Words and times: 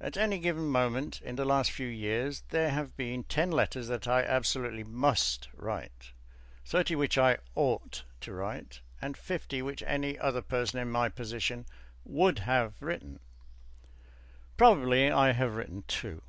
At 0.00 0.16
any 0.16 0.38
given 0.38 0.68
moment 0.68 1.20
in 1.20 1.36
the 1.36 1.44
last 1.44 1.70
few 1.70 1.86
years 1.86 2.44
there 2.48 2.70
have 2.70 2.96
been 2.96 3.24
ten 3.24 3.50
letters 3.50 3.88
that 3.88 4.08
I 4.08 4.22
absolutely 4.22 4.84
must 4.84 5.48
write, 5.54 6.12
thirty 6.64 6.94
which 6.96 7.18
I 7.18 7.36
ought 7.54 8.02
to 8.22 8.32
write, 8.32 8.80
and 9.02 9.18
fifty 9.18 9.60
which 9.60 9.82
any 9.82 10.18
other 10.18 10.40
person 10.40 10.78
in 10.80 10.90
my 10.90 11.10
position 11.10 11.66
would 12.06 12.38
have 12.38 12.80
written. 12.80 13.20
Probably 14.56 15.10
I 15.10 15.32
have 15.32 15.56
written 15.56 15.84
two. 15.86 16.22